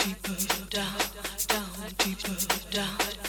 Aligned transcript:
deeper 0.00 0.66
down, 0.70 0.98
down, 1.46 1.90
deeper 1.98 2.70
down. 2.70 3.19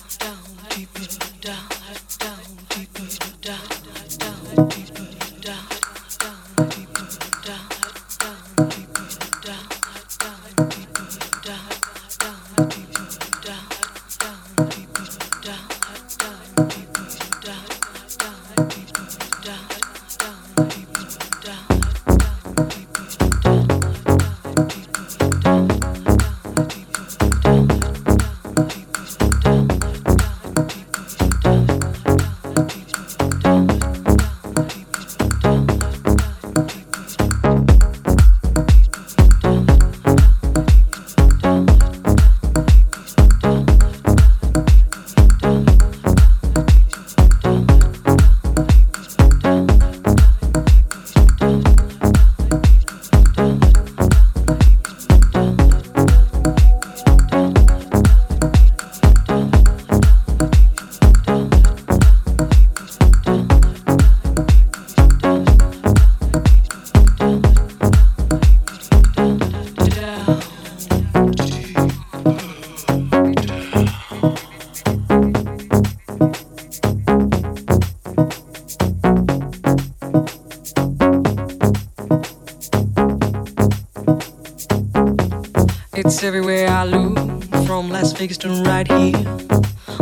Everywhere 86.19 86.67
I 86.67 86.83
look, 86.83 87.17
from 87.65 87.89
Las 87.89 88.11
Vegas 88.11 88.37
to 88.39 88.49
right 88.63 88.85
here. 88.85 89.15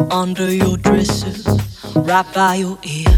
Under 0.10 0.52
your 0.52 0.76
dresses, 0.78 1.46
right 1.96 2.26
by 2.34 2.56
your 2.56 2.80
ear. 2.84 3.09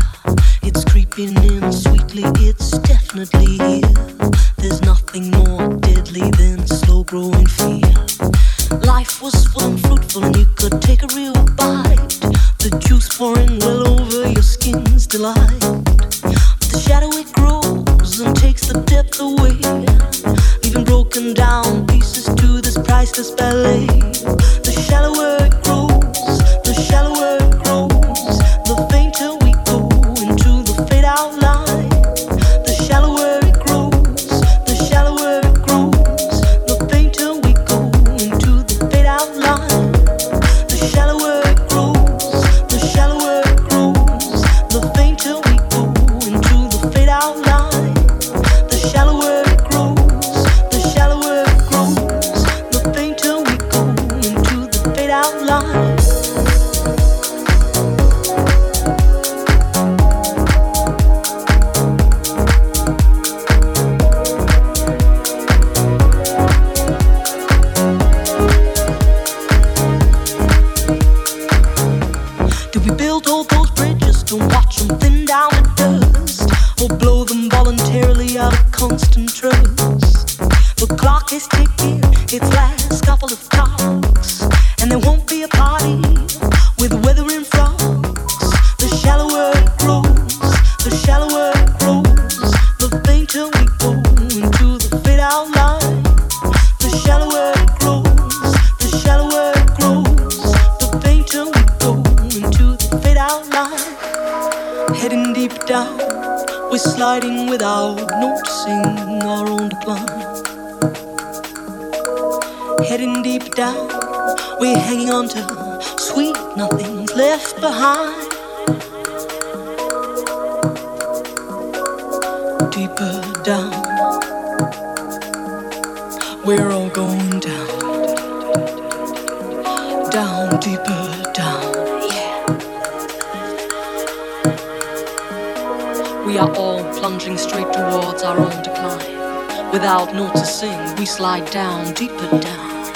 Without 139.71 140.13
noticing, 140.13 140.95
we 140.97 141.05
slide 141.05 141.49
down, 141.51 141.93
deeper 141.93 142.29
down. 142.39 142.91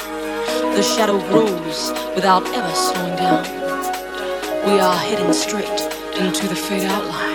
The 0.75 0.83
shadow 0.83 1.19
grows 1.29 1.91
without 2.15 2.45
ever 2.47 2.75
slowing 2.75 3.15
down. 3.15 3.43
We 4.65 4.79
are 4.79 4.97
heading 4.97 5.33
straight 5.33 5.81
into 6.19 6.47
the 6.47 6.55
fade 6.55 6.85
out 6.85 7.34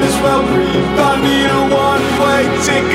might 0.00 0.08
as 0.08 0.22
well 0.22 0.42
breathe. 0.42 0.98
I 0.98 1.20
need 1.20 1.50
a 1.50 1.62
one 1.74 2.04
way 2.20 2.42
ticket. 2.64 2.89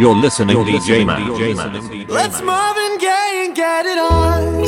You're 0.00 0.14
listening, 0.14 0.54
You're 0.54 0.64
DJ, 0.64 1.04
man. 1.04 1.26
Let's 2.06 2.38
move 2.38 2.46
Marvin 2.46 2.98
Gaye 2.98 3.46
and 3.46 3.52
get 3.52 3.84
it 3.84 3.98
on. 3.98 4.62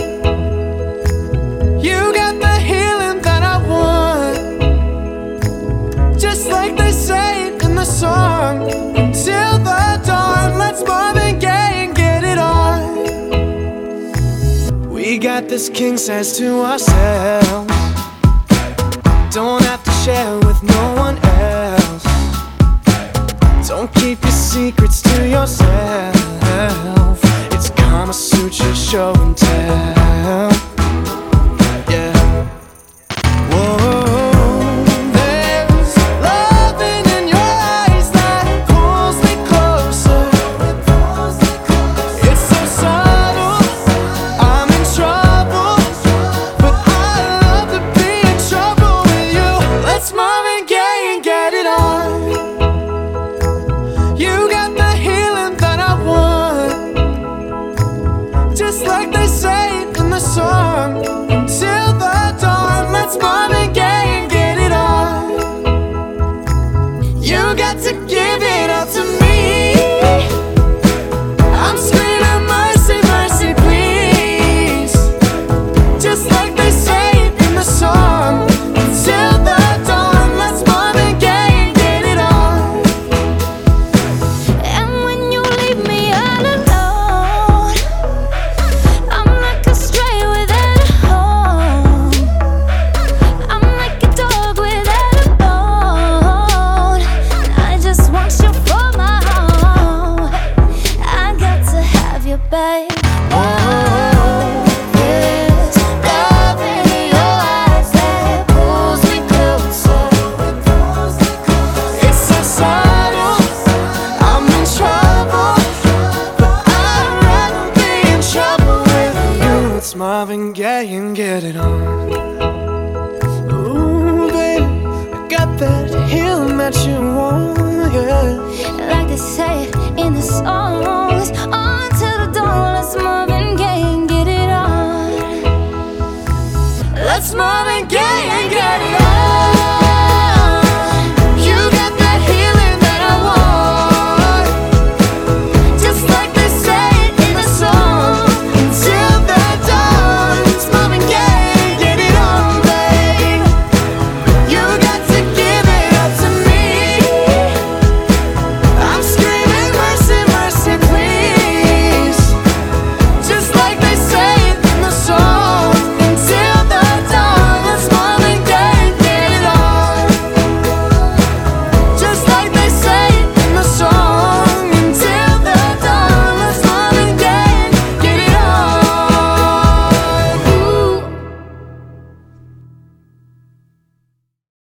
You 1.81 2.13
got 2.13 2.41
the 2.41 2.59
healing 2.59 3.23
that 3.23 3.45
I 3.45 3.59
want. 3.69 4.37
Just 6.19 6.49
like 6.49 6.77
they 6.77 6.91
say 6.91 7.47
it 7.47 7.63
in 7.63 7.77
the 7.77 7.85
song. 7.85 8.69
Till 9.13 9.59
the 9.59 10.01
dawn, 10.05 10.59
let's 10.59 10.81
move 10.81 10.89
Marvin 10.89 11.39
Gaye 11.39 11.85
and 11.85 11.95
get 11.95 12.25
it 12.25 12.39
on. 12.39 12.91
We 14.91 15.17
got 15.17 15.47
this 15.47 15.69
king 15.69 15.97
size 15.97 16.37
to 16.39 16.65
ourselves. 16.65 17.73
Don't 19.33 19.63
have 19.63 19.85
to 19.85 19.93
share 20.03 20.41